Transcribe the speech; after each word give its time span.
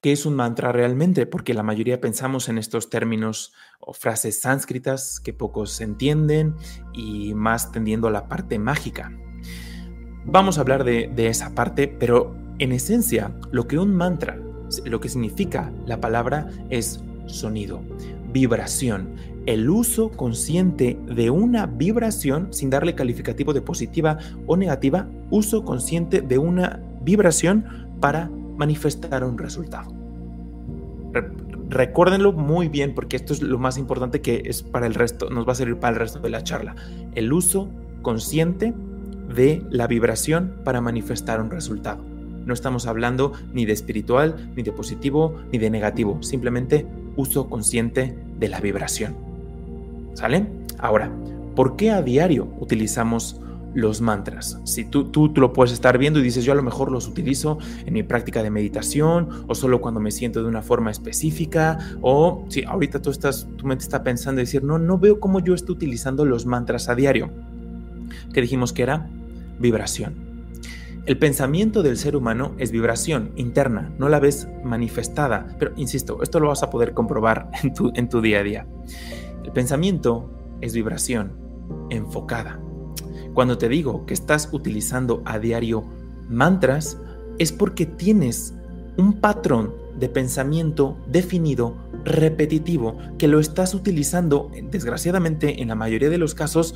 ¿Qué 0.00 0.12
es 0.12 0.24
un 0.24 0.34
mantra 0.34 0.72
realmente? 0.72 1.26
Porque 1.26 1.52
la 1.52 1.62
mayoría 1.62 2.00
pensamos 2.00 2.48
en 2.48 2.56
estos 2.56 2.88
términos 2.88 3.52
o 3.80 3.92
frases 3.92 4.40
sánscritas 4.40 5.20
que 5.20 5.34
pocos 5.34 5.78
entienden 5.82 6.54
y 6.94 7.34
más 7.34 7.70
tendiendo 7.70 8.08
a 8.08 8.10
la 8.10 8.26
parte 8.26 8.58
mágica. 8.58 9.12
Vamos 10.24 10.56
a 10.56 10.62
hablar 10.62 10.84
de, 10.84 11.12
de 11.14 11.26
esa 11.26 11.54
parte, 11.54 11.86
pero 11.86 12.34
en 12.58 12.72
esencia 12.72 13.34
lo 13.52 13.68
que 13.68 13.78
un 13.78 13.94
mantra, 13.94 14.40
lo 14.86 15.00
que 15.00 15.10
significa 15.10 15.70
la 15.84 16.00
palabra 16.00 16.48
es 16.70 17.04
sonido, 17.26 17.82
vibración, 18.32 19.16
el 19.44 19.68
uso 19.68 20.10
consciente 20.12 20.98
de 21.14 21.28
una 21.28 21.66
vibración 21.66 22.54
sin 22.54 22.70
darle 22.70 22.94
calificativo 22.94 23.52
de 23.52 23.60
positiva 23.60 24.16
o 24.46 24.56
negativa, 24.56 25.10
uso 25.28 25.62
consciente 25.62 26.22
de 26.22 26.38
una 26.38 26.80
vibración 27.02 27.90
para 28.00 28.30
manifestar 28.60 29.24
un 29.24 29.38
resultado. 29.38 29.90
recuérdenlo 31.70 32.32
muy 32.32 32.68
bien 32.68 32.94
porque 32.94 33.16
esto 33.16 33.32
es 33.32 33.40
lo 33.42 33.58
más 33.58 33.78
importante 33.78 34.20
que 34.20 34.42
es 34.44 34.62
para 34.62 34.86
el 34.86 34.94
resto, 34.94 35.30
nos 35.30 35.48
va 35.48 35.52
a 35.52 35.54
servir 35.54 35.78
para 35.78 35.94
el 35.94 36.00
resto 36.00 36.18
de 36.18 36.28
la 36.28 36.44
charla. 36.44 36.74
El 37.14 37.32
uso 37.32 37.70
consciente 38.02 38.74
de 39.34 39.64
la 39.70 39.86
vibración 39.86 40.56
para 40.62 40.80
manifestar 40.82 41.40
un 41.40 41.50
resultado. 41.50 42.04
No 42.44 42.52
estamos 42.52 42.86
hablando 42.86 43.32
ni 43.54 43.64
de 43.64 43.72
espiritual, 43.72 44.52
ni 44.56 44.62
de 44.62 44.72
positivo, 44.72 45.36
ni 45.52 45.58
de 45.58 45.70
negativo, 45.70 46.22
simplemente 46.22 46.86
uso 47.16 47.48
consciente 47.48 48.18
de 48.38 48.48
la 48.48 48.60
vibración. 48.60 49.16
¿Sale? 50.12 50.46
Ahora, 50.78 51.10
¿por 51.54 51.76
qué 51.76 51.92
a 51.92 52.02
diario 52.02 52.48
utilizamos 52.58 53.40
los 53.74 54.00
mantras. 54.00 54.60
Si 54.64 54.84
tú, 54.84 55.10
tú, 55.10 55.32
lo 55.36 55.52
puedes 55.52 55.72
estar 55.72 55.98
viendo 55.98 56.18
y 56.18 56.22
dices, 56.22 56.44
yo 56.44 56.52
a 56.52 56.56
lo 56.56 56.62
mejor 56.62 56.90
los 56.90 57.06
utilizo 57.06 57.58
en 57.84 57.94
mi 57.94 58.02
práctica 58.02 58.42
de 58.42 58.50
meditación 58.50 59.44
o 59.46 59.54
solo 59.54 59.80
cuando 59.80 60.00
me 60.00 60.10
siento 60.10 60.42
de 60.42 60.48
una 60.48 60.62
forma 60.62 60.90
específica 60.90 61.78
o 62.00 62.44
si 62.48 62.64
ahorita 62.64 63.00
tú 63.00 63.10
estás, 63.10 63.48
tu 63.56 63.66
mente 63.66 63.84
está 63.84 64.02
pensando 64.02 64.40
y 64.40 64.44
decir, 64.44 64.64
no, 64.64 64.78
no 64.78 64.98
veo 64.98 65.20
cómo 65.20 65.40
yo 65.40 65.54
estoy 65.54 65.76
utilizando 65.76 66.24
los 66.24 66.46
mantras 66.46 66.88
a 66.88 66.94
diario. 66.94 67.30
Que 68.32 68.40
dijimos 68.40 68.72
que 68.72 68.82
era 68.82 69.08
vibración. 69.58 70.30
El 71.06 71.18
pensamiento 71.18 71.82
del 71.82 71.96
ser 71.96 72.14
humano 72.14 72.54
es 72.58 72.72
vibración 72.72 73.32
interna, 73.36 73.90
no 73.98 74.08
la 74.08 74.20
ves 74.20 74.46
manifestada, 74.64 75.56
pero 75.58 75.72
insisto, 75.76 76.22
esto 76.22 76.40
lo 76.40 76.48
vas 76.48 76.62
a 76.62 76.70
poder 76.70 76.92
comprobar 76.92 77.50
en 77.62 77.74
tu, 77.74 77.90
en 77.94 78.08
tu 78.08 78.20
día 78.20 78.40
a 78.40 78.42
día. 78.42 78.66
El 79.44 79.52
pensamiento 79.52 80.30
es 80.60 80.74
vibración 80.74 81.32
enfocada 81.88 82.60
cuando 83.34 83.58
te 83.58 83.68
digo 83.68 84.06
que 84.06 84.14
estás 84.14 84.48
utilizando 84.52 85.22
a 85.24 85.38
diario 85.38 85.84
mantras, 86.28 86.98
es 87.38 87.52
porque 87.52 87.86
tienes 87.86 88.54
un 88.96 89.14
patrón 89.14 89.74
de 89.98 90.08
pensamiento 90.08 90.96
definido, 91.06 91.74
repetitivo, 92.04 92.96
que 93.18 93.28
lo 93.28 93.40
estás 93.40 93.74
utilizando, 93.74 94.50
desgraciadamente 94.70 95.62
en 95.62 95.68
la 95.68 95.74
mayoría 95.74 96.10
de 96.10 96.18
los 96.18 96.34
casos, 96.34 96.74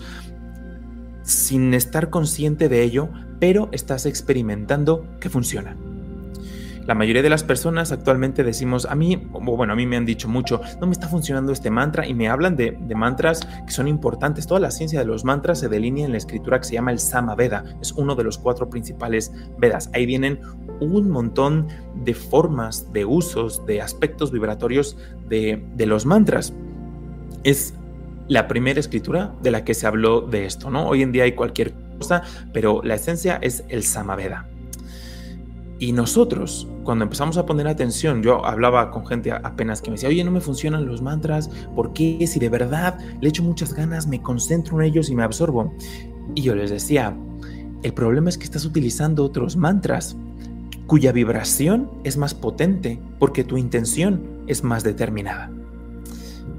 sin 1.22 1.72
estar 1.74 2.10
consciente 2.10 2.68
de 2.68 2.82
ello, 2.82 3.08
pero 3.40 3.68
estás 3.72 4.06
experimentando 4.06 5.06
que 5.20 5.30
funciona. 5.30 5.76
La 6.86 6.94
mayoría 6.94 7.22
de 7.22 7.30
las 7.30 7.44
personas 7.44 7.92
actualmente 7.92 8.44
decimos, 8.44 8.84
a 8.84 8.94
mí, 8.94 9.16
bueno, 9.16 9.72
a 9.72 9.76
mí 9.76 9.86
me 9.86 9.96
han 9.96 10.04
dicho 10.04 10.28
mucho, 10.28 10.60
no 10.80 10.86
me 10.86 10.92
está 10.92 11.08
funcionando 11.08 11.50
este 11.50 11.70
mantra 11.70 12.06
y 12.06 12.12
me 12.12 12.28
hablan 12.28 12.56
de, 12.56 12.72
mantras 12.94 13.40
que 13.66 13.72
son 13.72 13.88
importantes. 13.88 14.46
Toda 14.46 14.60
la 14.60 14.70
ciencia 14.70 14.98
de 14.98 15.06
los 15.06 15.24
mantras 15.24 15.60
se 15.60 15.68
delinea 15.68 16.04
en 16.04 16.12
la 16.12 16.18
escritura 16.18 16.58
que 16.58 16.66
se 16.66 16.74
llama 16.74 16.92
el 16.92 16.98
Samaveda. 16.98 17.64
Es 17.80 17.92
uno 17.92 18.14
de 18.14 18.24
los 18.24 18.36
cuatro 18.36 18.68
principales 18.68 19.32
Vedas. 19.58 19.88
Ahí 19.94 20.04
vienen 20.04 20.40
un 20.80 21.10
montón 21.10 21.68
de 22.04 22.12
formas, 22.12 22.92
de 22.92 23.06
usos, 23.06 23.64
de 23.64 23.80
aspectos 23.80 24.30
vibratorios 24.30 24.98
de, 25.28 25.64
de 25.74 25.86
los 25.86 26.04
mantras. 26.04 26.52
Es 27.44 27.74
la 28.28 28.46
primera 28.46 28.78
escritura 28.78 29.34
de 29.42 29.50
la 29.50 29.64
que 29.64 29.72
se 29.72 29.86
habló 29.86 30.20
de 30.20 30.44
esto, 30.44 30.70
¿no? 30.70 30.86
Hoy 30.86 31.02
en 31.02 31.12
día 31.12 31.24
hay 31.24 31.32
cualquier 31.32 31.72
cosa, 31.98 32.22
pero 32.52 32.82
la 32.82 32.94
esencia 32.94 33.38
es 33.40 33.64
el 33.68 33.84
Samaveda. 33.84 34.48
Y 35.78 35.92
nosotros, 35.92 36.68
cuando 36.84 37.04
empezamos 37.04 37.36
a 37.36 37.46
poner 37.46 37.66
atención, 37.66 38.22
yo 38.22 38.44
hablaba 38.44 38.90
con 38.90 39.06
gente 39.06 39.32
apenas 39.32 39.82
que 39.82 39.90
me 39.90 39.96
decía, 39.96 40.08
oye, 40.08 40.22
no 40.22 40.30
me 40.30 40.40
funcionan 40.40 40.86
los 40.86 41.02
mantras, 41.02 41.50
¿por 41.74 41.92
qué? 41.92 42.26
Si 42.26 42.38
de 42.38 42.48
verdad 42.48 42.98
le 43.20 43.28
echo 43.28 43.42
muchas 43.42 43.74
ganas, 43.74 44.06
me 44.06 44.22
concentro 44.22 44.80
en 44.80 44.86
ellos 44.86 45.10
y 45.10 45.16
me 45.16 45.24
absorbo. 45.24 45.74
Y 46.34 46.42
yo 46.42 46.54
les 46.54 46.70
decía, 46.70 47.16
el 47.82 47.92
problema 47.92 48.28
es 48.28 48.38
que 48.38 48.44
estás 48.44 48.64
utilizando 48.64 49.24
otros 49.24 49.56
mantras 49.56 50.16
cuya 50.86 51.12
vibración 51.12 51.90
es 52.04 52.16
más 52.16 52.34
potente 52.34 53.00
porque 53.18 53.42
tu 53.42 53.56
intención 53.56 54.22
es 54.46 54.62
más 54.62 54.84
determinada. 54.84 55.50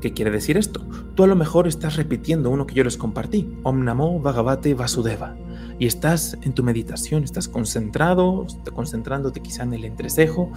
¿Qué 0.01 0.13
quiere 0.13 0.29
decir 0.29 0.57
esto? 0.57 0.81
Tú 1.15 1.23
a 1.23 1.27
lo 1.27 1.35
mejor 1.35 1.67
estás 1.67 1.95
repitiendo 1.95 2.49
uno 2.49 2.67
que 2.67 2.75
yo 2.75 2.83
les 2.83 2.97
compartí, 2.97 3.57
Om 3.63 3.85
Namo 3.85 4.19
Bhagavate 4.19 4.73
Vasudeva 4.73 5.35
y 5.79 5.87
estás 5.87 6.37
en 6.41 6.53
tu 6.53 6.63
meditación, 6.63 7.23
estás 7.23 7.47
concentrado, 7.47 8.47
concentrándote 8.73 9.41
quizá 9.41 9.63
en 9.63 9.73
el 9.73 9.85
entrecejo, 9.85 10.51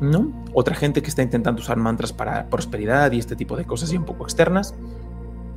¿no? 0.00 0.32
Otra 0.52 0.74
gente 0.74 1.02
que 1.02 1.08
está 1.08 1.22
intentando 1.22 1.60
usar 1.60 1.76
mantras 1.76 2.12
para 2.12 2.48
prosperidad 2.48 3.12
y 3.12 3.18
este 3.18 3.36
tipo 3.36 3.56
de 3.56 3.64
cosas 3.64 3.92
y 3.92 3.96
un 3.96 4.04
poco 4.04 4.24
externas. 4.24 4.74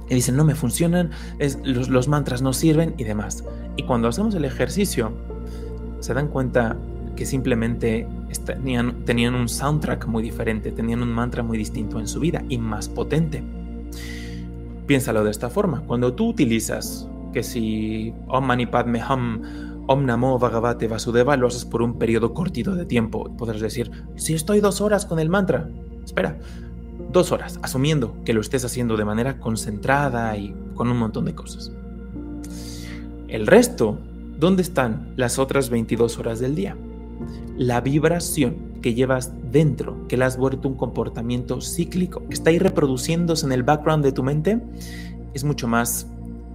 Y 0.10 0.16
dicen, 0.16 0.36
no 0.36 0.44
me 0.44 0.56
funcionan, 0.56 1.12
los, 1.64 2.08
mantras 2.10 2.42
no 2.42 2.52
sirven 2.52 2.96
y 2.98 3.06
demás. 3.06 3.46
Y 3.78 3.84
cuando 3.84 4.10
hacemos 4.10 4.36
el 4.36 4.44
ejercicio, 4.44 5.14
se 6.02 6.14
dan 6.14 6.28
cuenta 6.28 6.78
que 7.16 7.26
simplemente 7.26 8.08
tenían, 8.46 9.06
tenían 9.06 9.36
un 9.36 9.48
soundtrack 9.48 10.08
muy 10.08 10.22
diferente, 10.22 10.72
tenían 10.72 11.02
un 11.02 11.14
mantra 11.14 11.44
muy 11.44 11.58
distinto 11.58 11.98
en 12.00 12.08
su 12.08 12.20
vida 12.20 12.44
y 12.50 12.58
más 12.58 12.90
potente. 12.90 13.42
Piénsalo 14.86 15.24
de 15.24 15.32
esta 15.32 15.50
forma, 15.50 15.82
cuando 15.88 16.14
tú 16.14 16.28
utilizas 16.28 17.08
que 17.32 17.44
si 17.44 18.14
Om 18.28 18.46
Mani 18.46 18.66
Padme 18.66 19.02
Hum, 19.04 19.42
Om 19.88 20.06
Namo 20.06 20.40
Bhagavate 20.40 20.88
Vasudeva 20.88 21.36
lo 21.38 21.48
haces 21.48 21.66
por 21.66 21.82
un 21.82 21.98
periodo 21.98 22.34
cortito 22.34 22.76
de 22.76 22.86
tiempo. 22.86 23.36
Podrás 23.38 23.62
decir, 23.62 23.92
si 24.16 24.34
estoy 24.34 24.60
dos 24.60 24.82
horas 24.82 25.06
con 25.06 25.20
el 25.20 25.30
mantra, 25.30 25.70
espera, 26.04 26.40
dos 27.12 27.32
horas, 27.32 27.60
asumiendo 27.62 28.16
que 28.24 28.34
lo 28.34 28.42
estés 28.42 28.64
haciendo 28.66 28.98
de 28.98 29.06
manera 29.06 29.40
concentrada 29.40 30.38
y 30.38 30.56
con 30.76 30.90
un 30.90 30.98
montón 30.98 31.26
de 31.26 31.36
cosas. 31.36 31.72
El 33.28 33.48
resto, 33.48 33.98
¿dónde 34.40 34.62
están 34.62 35.14
las 35.16 35.40
otras 35.40 35.70
22 35.70 36.20
horas 36.20 36.40
del 36.40 36.56
día? 36.56 36.78
La 37.58 37.82
vibración 37.82 38.72
que 38.82 38.94
llevas 38.94 39.32
dentro, 39.52 40.08
que 40.08 40.18
le 40.18 40.26
has 40.26 40.38
vuelto 40.38 40.68
un 40.68 40.76
comportamiento 40.76 41.62
cíclico, 41.62 42.28
que 42.28 42.34
está 42.34 42.50
ahí 42.50 42.60
reproduciéndose 42.60 43.46
en 43.46 43.52
el 43.52 43.64
background 43.64 44.04
de 44.04 44.12
tu 44.12 44.24
mente, 44.24 44.60
es 45.34 45.44
mucho 45.44 45.68
más 45.68 46.08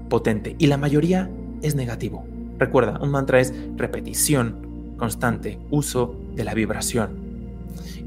potente 0.09 0.57
y 0.59 0.67
la 0.67 0.77
mayoría 0.77 1.31
es 1.63 1.75
negativo. 1.75 2.25
Recuerda, 2.59 2.99
un 3.01 3.11
mantra 3.11 3.41
es 3.41 3.55
repetición 3.77 4.95
constante, 4.97 5.59
uso 5.71 6.19
de 6.35 6.45
la 6.45 6.55
vibración. 6.55 7.27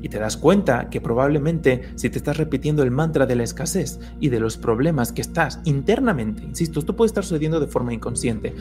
Y 0.02 0.10
te 0.10 0.18
das 0.18 0.38
cuenta 0.38 0.90
que 0.90 1.02
probablemente 1.02 1.90
si 1.96 2.10
te 2.10 2.18
estás 2.18 2.38
repitiendo 2.38 2.84
el 2.84 2.92
mantra 2.92 3.26
de 3.26 3.36
la 3.36 3.44
escasez 3.44 4.00
y 4.20 4.30
de 4.30 4.40
los 4.40 4.58
problemas 4.58 5.12
que 5.12 5.22
estás 5.22 5.60
internamente, 5.66 6.44
insisto, 6.44 6.80
esto 6.80 6.96
puede 6.96 7.08
estar 7.08 7.24
sucediendo 7.24 7.60
de 7.60 7.68
forma 7.68 7.94
inconsciente, 7.94 8.56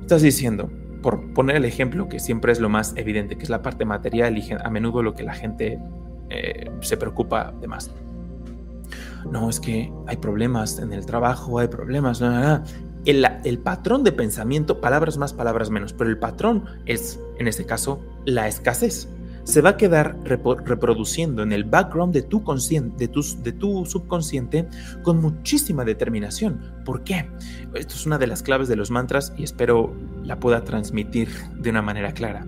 estás 0.00 0.22
diciendo, 0.22 0.68
por 1.00 1.32
poner 1.32 1.56
el 1.56 1.64
ejemplo 1.64 2.08
que 2.08 2.18
siempre 2.18 2.52
es 2.52 2.60
lo 2.60 2.68
más 2.68 2.92
evidente, 2.96 3.36
que 3.36 3.44
es 3.44 3.50
la 3.50 3.62
parte 3.62 3.84
material 3.84 4.36
y 4.36 4.50
a 4.52 4.68
menudo 4.68 5.02
lo 5.02 5.14
que 5.14 5.22
la 5.22 5.32
gente 5.32 5.78
eh, 6.28 6.70
se 6.80 6.96
preocupa 6.96 7.54
de 7.60 7.68
más 7.68 7.90
no, 9.30 9.50
es 9.50 9.60
que 9.60 9.92
hay 10.06 10.16
problemas 10.16 10.78
en 10.78 10.92
el 10.92 11.06
trabajo, 11.06 11.58
hay 11.58 11.68
problemas, 11.68 12.22
El, 13.04 13.26
el, 13.44 13.58
patrón 13.58 14.04
de 14.04 14.12
pensamiento, 14.12 14.80
palabras 14.80 15.16
más, 15.16 15.32
palabras 15.32 15.70
menos, 15.70 15.92
pero 15.92 16.10
el 16.10 16.18
patrón 16.18 16.64
es, 16.86 17.20
en 17.38 17.48
este 17.48 17.64
caso, 17.64 18.00
la 18.24 18.48
escasez. 18.48 19.08
Se 19.44 19.62
va 19.62 19.70
a 19.70 19.76
quedar 19.76 20.18
reproduciendo 20.22 21.42
en 21.42 21.52
el 21.52 21.64
background 21.64 22.12
de 22.12 22.22
tu, 22.22 22.44
de, 22.44 23.10
de 23.42 23.52
tu 23.52 23.86
subconsciente 23.86 24.68
con 25.02 25.20
muchísima 25.20 25.84
determinación. 25.84 26.60
¿Por 26.84 27.02
qué? 27.02 27.28
Esto 27.74 27.94
es 27.94 28.06
una 28.06 28.18
de 28.18 28.26
las 28.26 28.42
claves 28.42 28.68
de 28.68 28.76
los 28.76 28.90
mantras 28.90 29.32
y 29.36 29.44
espero 29.44 29.94
la 30.22 30.38
pueda 30.38 30.62
transmitir 30.62 31.30
de 31.56 31.70
una 31.70 31.82
manera 31.82 32.12
clara. 32.12 32.46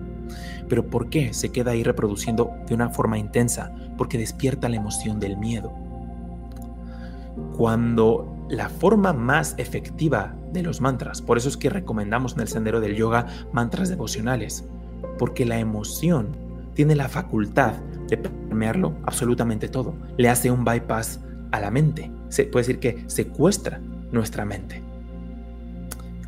Pero 0.68 0.86
¿por 0.86 1.08
qué 1.08 1.32
se 1.32 1.50
queda 1.50 1.72
ahí 1.72 1.82
reproduciendo 1.82 2.52
de 2.68 2.74
una 2.74 2.90
forma 2.90 3.18
intensa? 3.18 3.74
Porque 3.96 4.18
despierta 4.18 4.68
la 4.68 4.76
emoción 4.76 5.18
del 5.18 5.38
miedo 5.38 5.72
cuando 7.62 8.44
la 8.50 8.68
forma 8.68 9.12
más 9.12 9.54
efectiva 9.56 10.34
de 10.52 10.64
los 10.64 10.80
mantras, 10.80 11.22
por 11.22 11.38
eso 11.38 11.48
es 11.48 11.56
que 11.56 11.70
recomendamos 11.70 12.34
en 12.34 12.40
el 12.40 12.48
sendero 12.48 12.80
del 12.80 12.96
yoga 12.96 13.28
mantras 13.52 13.88
devocionales, 13.88 14.64
porque 15.16 15.46
la 15.46 15.60
emoción 15.60 16.36
tiene 16.74 16.96
la 16.96 17.08
facultad 17.08 17.74
de 18.08 18.16
permearlo 18.16 18.94
absolutamente 19.04 19.68
todo, 19.68 19.94
le 20.16 20.28
hace 20.28 20.50
un 20.50 20.64
bypass 20.64 21.20
a 21.52 21.60
la 21.60 21.70
mente, 21.70 22.10
se 22.30 22.46
puede 22.46 22.66
decir 22.66 22.80
que 22.80 23.04
secuestra 23.06 23.80
nuestra 24.10 24.44
mente. 24.44 24.82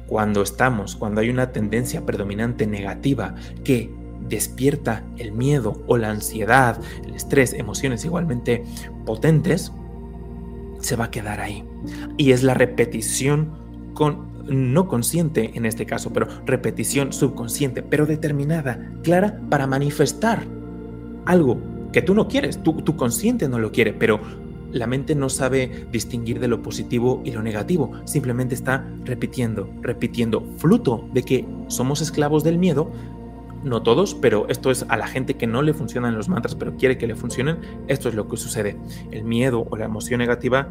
Cuando 0.06 0.40
estamos, 0.40 0.94
cuando 0.94 1.20
hay 1.20 1.30
una 1.30 1.50
tendencia 1.50 2.06
predominante 2.06 2.64
negativa 2.68 3.34
que 3.64 3.92
despierta 4.28 5.02
el 5.16 5.32
miedo 5.32 5.82
o 5.88 5.96
la 5.96 6.10
ansiedad, 6.10 6.80
el 7.04 7.14
estrés, 7.14 7.54
emociones 7.54 8.04
igualmente 8.04 8.62
potentes, 9.04 9.72
se 10.84 10.96
va 10.96 11.06
a 11.06 11.10
quedar 11.10 11.40
ahí. 11.40 11.64
Y 12.16 12.32
es 12.32 12.42
la 12.42 12.54
repetición 12.54 13.50
con, 13.94 14.32
no 14.46 14.88
consciente 14.88 15.52
en 15.54 15.66
este 15.66 15.86
caso, 15.86 16.12
pero 16.12 16.28
repetición 16.46 17.12
subconsciente, 17.12 17.82
pero 17.82 18.06
determinada, 18.06 18.92
clara 19.02 19.40
para 19.50 19.66
manifestar 19.66 20.44
algo 21.26 21.58
que 21.92 22.02
tú 22.02 22.14
no 22.14 22.28
quieres, 22.28 22.62
tu, 22.62 22.82
tu 22.82 22.96
consciente 22.96 23.48
no 23.48 23.58
lo 23.58 23.72
quiere, 23.72 23.92
pero 23.92 24.20
la 24.74 24.88
mente 24.88 25.14
no 25.14 25.28
sabe 25.28 25.86
distinguir 25.92 26.40
de 26.40 26.48
lo 26.48 26.60
positivo 26.60 27.22
y 27.24 27.30
lo 27.30 27.42
negativo, 27.42 27.92
simplemente 28.04 28.56
está 28.56 28.84
repitiendo, 29.04 29.70
repitiendo, 29.80 30.44
fruto 30.58 31.08
de 31.14 31.22
que 31.22 31.46
somos 31.68 32.00
esclavos 32.00 32.42
del 32.42 32.58
miedo, 32.58 32.90
no 33.64 33.82
todos, 33.82 34.14
pero 34.14 34.46
esto 34.48 34.70
es 34.70 34.84
a 34.88 34.96
la 34.96 35.06
gente 35.06 35.34
que 35.34 35.46
no 35.46 35.62
le 35.62 35.74
funcionan 35.74 36.14
los 36.14 36.28
mantras, 36.28 36.54
pero 36.54 36.76
quiere 36.76 36.98
que 36.98 37.06
le 37.06 37.16
funcionen, 37.16 37.58
esto 37.88 38.08
es 38.08 38.14
lo 38.14 38.28
que 38.28 38.36
sucede. 38.36 38.76
El 39.10 39.24
miedo 39.24 39.66
o 39.68 39.76
la 39.76 39.86
emoción 39.86 40.18
negativa 40.18 40.68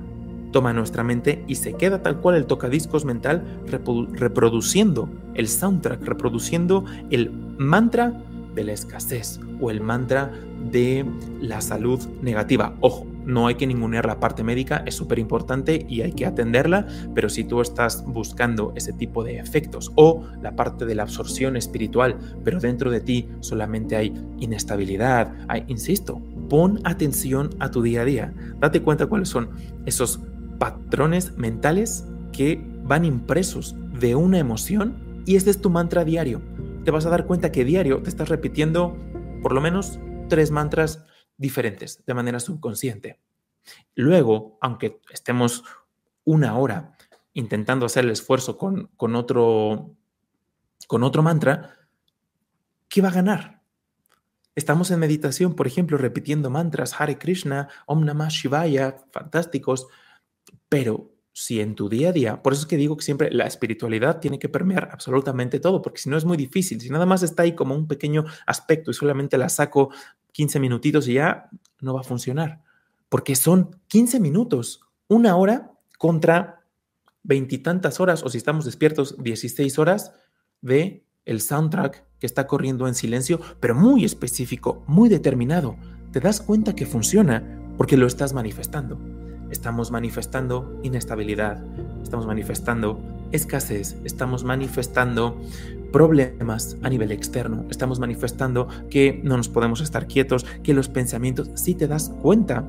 toma 0.51 0.71
nuestra 0.71 1.03
mente 1.03 1.43
y 1.47 1.55
se 1.55 1.73
queda 1.73 2.01
tal 2.01 2.21
cual 2.21 2.35
el 2.35 2.45
tocadiscos 2.45 3.03
mental 3.03 3.43
reproduciendo 4.13 5.09
el 5.33 5.47
soundtrack, 5.47 6.03
reproduciendo 6.03 6.85
el 7.09 7.31
mantra 7.57 8.13
de 8.55 8.63
la 8.63 8.73
escasez 8.73 9.39
o 9.59 9.71
el 9.71 9.81
mantra 9.81 10.31
de 10.71 11.05
la 11.41 11.59
salud 11.59 11.99
negativa. 12.21 12.75
Ojo, 12.81 13.07
no 13.25 13.47
hay 13.47 13.55
que 13.55 13.67
ningunear 13.67 14.05
la 14.05 14.19
parte 14.19 14.43
médica, 14.43 14.83
es 14.85 14.95
súper 14.95 15.19
importante 15.19 15.85
y 15.87 16.01
hay 16.01 16.11
que 16.11 16.25
atenderla, 16.25 16.87
pero 17.13 17.29
si 17.29 17.43
tú 17.43 17.61
estás 17.61 18.03
buscando 18.05 18.73
ese 18.75 18.93
tipo 18.93 19.23
de 19.23 19.39
efectos 19.39 19.91
o 19.95 20.25
la 20.41 20.55
parte 20.55 20.85
de 20.85 20.95
la 20.95 21.03
absorción 21.03 21.57
espiritual, 21.57 22.17
pero 22.43 22.59
dentro 22.59 22.91
de 22.91 23.01
ti 23.01 23.29
solamente 23.39 23.95
hay 23.95 24.13
inestabilidad, 24.39 25.33
hay, 25.47 25.63
insisto, 25.67 26.21
pon 26.49 26.79
atención 26.83 27.49
a 27.59 27.71
tu 27.71 27.81
día 27.81 28.01
a 28.01 28.05
día, 28.05 28.33
date 28.59 28.81
cuenta 28.81 29.07
cuáles 29.07 29.29
son 29.29 29.49
esos 29.85 30.19
patrones 30.59 31.37
mentales 31.37 32.05
que 32.31 32.61
van 32.83 33.05
impresos 33.05 33.75
de 33.99 34.15
una 34.15 34.39
emoción 34.39 35.23
y 35.25 35.35
este 35.35 35.49
es 35.49 35.61
tu 35.61 35.69
mantra 35.69 36.03
diario. 36.03 36.41
Te 36.83 36.91
vas 36.91 37.05
a 37.05 37.09
dar 37.09 37.25
cuenta 37.25 37.51
que 37.51 37.63
diario 37.63 38.01
te 38.01 38.09
estás 38.09 38.29
repitiendo 38.29 38.97
por 39.41 39.53
lo 39.53 39.61
menos 39.61 39.99
tres 40.29 40.51
mantras 40.51 41.05
diferentes 41.43 42.03
de 42.05 42.13
manera 42.13 42.39
subconsciente. 42.39 43.19
Luego, 43.95 44.57
aunque 44.61 45.01
estemos 45.11 45.63
una 46.23 46.57
hora 46.57 46.97
intentando 47.33 47.85
hacer 47.85 48.05
el 48.05 48.11
esfuerzo 48.11 48.57
con, 48.57 48.87
con, 48.95 49.15
otro, 49.15 49.95
con 50.87 51.03
otro 51.03 51.21
mantra, 51.21 51.75
¿qué 52.87 53.01
va 53.01 53.09
a 53.09 53.13
ganar? 53.13 53.61
Estamos 54.55 54.89
en 54.91 54.99
meditación, 54.99 55.55
por 55.55 55.67
ejemplo, 55.67 55.97
repitiendo 55.97 56.49
mantras, 56.49 56.99
Hare 56.99 57.17
Krishna, 57.17 57.67
Om 57.87 58.05
Namah 58.05 58.29
Shivaya, 58.29 58.95
fantásticos, 59.11 59.87
pero 60.69 61.11
si 61.33 61.59
en 61.59 61.73
tu 61.73 61.89
día 61.89 62.09
a 62.09 62.11
día, 62.11 62.43
por 62.43 62.53
eso 62.53 62.61
es 62.61 62.67
que 62.67 62.77
digo 62.77 62.95
que 62.95 63.03
siempre 63.03 63.31
la 63.31 63.47
espiritualidad 63.47 64.19
tiene 64.19 64.37
que 64.37 64.49
permear 64.49 64.89
absolutamente 64.91 65.59
todo, 65.59 65.81
porque 65.81 65.99
si 65.99 66.09
no 66.09 66.15
es 66.15 66.25
muy 66.25 66.37
difícil, 66.37 66.79
si 66.79 66.91
nada 66.91 67.07
más 67.07 67.23
está 67.23 67.41
ahí 67.41 67.55
como 67.55 67.75
un 67.75 67.87
pequeño 67.87 68.23
aspecto 68.45 68.91
y 68.91 68.93
solamente 68.93 69.39
la 69.39 69.49
saco 69.49 69.89
15 70.33 70.59
minutitos 70.59 71.07
y 71.07 71.13
ya 71.13 71.49
no 71.79 71.93
va 71.93 72.01
a 72.01 72.03
funcionar, 72.03 72.61
porque 73.09 73.35
son 73.35 73.79
15 73.87 74.19
minutos, 74.19 74.81
una 75.07 75.35
hora 75.35 75.71
contra 75.97 76.63
veintitantas 77.23 77.99
horas, 77.99 78.23
o 78.23 78.29
si 78.29 78.37
estamos 78.37 78.65
despiertos, 78.65 79.15
16 79.23 79.79
horas 79.79 80.13
de 80.61 81.05
el 81.25 81.41
soundtrack 81.41 82.03
que 82.19 82.25
está 82.25 82.47
corriendo 82.47 82.87
en 82.87 82.95
silencio, 82.95 83.39
pero 83.59 83.75
muy 83.75 84.03
específico, 84.03 84.83
muy 84.87 85.09
determinado. 85.09 85.77
Te 86.11 86.19
das 86.19 86.41
cuenta 86.41 86.75
que 86.75 86.85
funciona 86.85 87.59
porque 87.77 87.97
lo 87.97 88.07
estás 88.07 88.33
manifestando. 88.33 88.99
Estamos 89.49 89.91
manifestando 89.91 90.79
inestabilidad, 90.83 91.63
estamos 92.01 92.25
manifestando 92.25 92.99
escasez, 93.31 93.97
estamos 94.03 94.43
manifestando 94.43 95.39
problemas 95.93 96.75
a 96.81 96.89
nivel 96.89 97.11
externo, 97.11 97.65
estamos 97.69 97.99
manifestando 97.99 98.67
que 98.89 99.21
no 99.23 99.37
nos 99.37 99.47
podemos 99.47 99.79
estar 99.79 100.07
quietos, 100.07 100.45
que 100.63 100.73
los 100.73 100.89
pensamientos, 100.89 101.51
si 101.53 101.75
te 101.75 101.87
das 101.87 102.09
cuenta, 102.21 102.67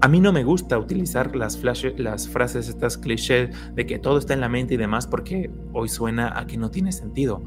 a 0.00 0.06
mí 0.06 0.20
no 0.20 0.32
me 0.32 0.44
gusta 0.44 0.78
utilizar 0.78 1.34
las, 1.34 1.60
las 1.96 2.28
frases, 2.28 2.68
estas 2.68 2.98
clichés 2.98 3.50
de 3.74 3.86
que 3.86 3.98
todo 3.98 4.18
está 4.18 4.34
en 4.34 4.40
la 4.40 4.48
mente 4.48 4.74
y 4.74 4.76
demás 4.76 5.06
porque 5.08 5.50
hoy 5.72 5.88
suena 5.88 6.38
a 6.38 6.46
que 6.46 6.56
no 6.56 6.70
tiene 6.70 6.92
sentido. 6.92 7.42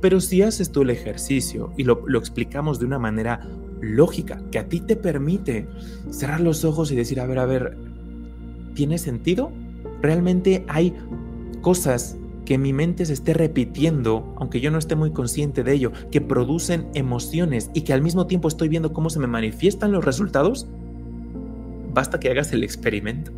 Pero 0.00 0.20
si 0.20 0.42
haces 0.42 0.70
tú 0.70 0.82
el 0.82 0.90
ejercicio 0.90 1.72
y 1.76 1.82
lo, 1.82 2.06
lo 2.06 2.18
explicamos 2.18 2.78
de 2.78 2.86
una 2.86 3.00
manera 3.00 3.40
lógica, 3.80 4.40
que 4.52 4.58
a 4.58 4.68
ti 4.68 4.80
te 4.80 4.94
permite 4.94 5.66
cerrar 6.10 6.40
los 6.40 6.64
ojos 6.64 6.92
y 6.92 6.96
decir, 6.96 7.18
a 7.18 7.26
ver, 7.26 7.38
a 7.38 7.46
ver, 7.46 7.76
¿tiene 8.74 8.98
sentido? 8.98 9.50
¿Realmente 10.00 10.64
hay 10.68 10.94
cosas 11.60 12.18
que 12.46 12.56
mi 12.56 12.72
mente 12.72 13.04
se 13.04 13.12
esté 13.12 13.34
repitiendo, 13.34 14.34
aunque 14.38 14.62
yo 14.62 14.70
no 14.70 14.78
esté 14.78 14.94
muy 14.94 15.10
consciente 15.10 15.62
de 15.62 15.74
ello, 15.74 15.92
que 16.10 16.22
producen 16.22 16.86
emociones 16.94 17.70
y 17.74 17.82
que 17.82 17.92
al 17.92 18.00
mismo 18.00 18.26
tiempo 18.26 18.48
estoy 18.48 18.68
viendo 18.68 18.94
cómo 18.94 19.10
se 19.10 19.18
me 19.18 19.26
manifiestan 19.26 19.92
los 19.92 20.04
resultados, 20.04 20.66
basta 21.92 22.18
que 22.18 22.30
hagas 22.30 22.52
el 22.52 22.64
experimento. 22.64 23.32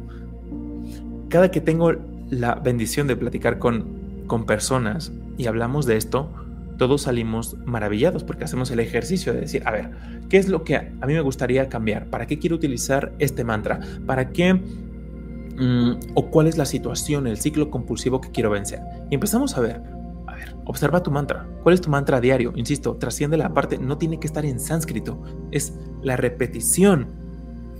Cada 1.28 1.50
que 1.50 1.60
tengo 1.60 1.94
la 2.30 2.54
bendición 2.54 3.06
de 3.08 3.16
platicar 3.16 3.58
con, 3.58 3.86
con 4.26 4.46
personas 4.46 5.10
y 5.38 5.46
hablamos 5.46 5.86
de 5.86 5.96
esto, 5.96 6.30
todos 6.76 7.02
salimos 7.02 7.56
maravillados 7.64 8.24
porque 8.24 8.44
hacemos 8.44 8.70
el 8.70 8.78
ejercicio 8.78 9.32
de 9.32 9.40
decir, 9.40 9.62
a 9.66 9.72
ver, 9.72 9.90
¿qué 10.28 10.36
es 10.36 10.48
lo 10.48 10.64
que 10.64 10.76
a 10.76 11.06
mí 11.06 11.14
me 11.14 11.20
gustaría 11.22 11.68
cambiar? 11.68 12.06
¿Para 12.06 12.26
qué 12.26 12.38
quiero 12.38 12.56
utilizar 12.56 13.12
este 13.18 13.42
mantra? 13.42 13.80
¿Para 14.06 14.30
qué 14.30 14.60
Mm, 15.58 16.12
o 16.14 16.30
cuál 16.30 16.46
es 16.46 16.56
la 16.56 16.64
situación, 16.64 17.26
el 17.26 17.38
ciclo 17.38 17.68
compulsivo 17.68 18.20
que 18.20 18.30
quiero 18.30 18.50
vencer. 18.50 18.80
Y 19.10 19.14
empezamos 19.14 19.56
a 19.56 19.60
ver, 19.60 19.82
a 20.26 20.34
ver, 20.36 20.54
observa 20.64 21.02
tu 21.02 21.10
mantra. 21.10 21.48
¿Cuál 21.64 21.74
es 21.74 21.80
tu 21.80 21.90
mantra 21.90 22.20
diario? 22.20 22.52
Insisto, 22.54 22.96
trasciende 22.96 23.36
la 23.36 23.52
parte, 23.52 23.76
no 23.76 23.98
tiene 23.98 24.20
que 24.20 24.28
estar 24.28 24.44
en 24.44 24.60
sánscrito, 24.60 25.20
es 25.50 25.74
la 26.00 26.16
repetición 26.16 27.08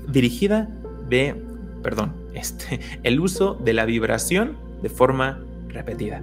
dirigida 0.08 0.68
de, 1.08 1.40
perdón, 1.82 2.16
este, 2.34 2.80
el 3.04 3.20
uso 3.20 3.54
de 3.54 3.72
la 3.72 3.84
vibración 3.84 4.56
de 4.82 4.88
forma 4.88 5.40
repetida. 5.68 6.20